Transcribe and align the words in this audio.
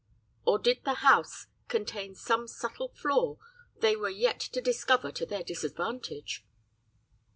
"Or 0.45 0.57
did 0.57 0.83
the 0.83 0.95
house 1.05 1.45
contain 1.67 2.15
some 2.15 2.47
subtle 2.47 2.87
flaw 2.87 3.37
they 3.81 3.95
were 3.95 4.09
yet 4.09 4.39
to 4.39 4.59
discover 4.59 5.11
to 5.11 5.27
their 5.27 5.43
disadvantage? 5.43 6.43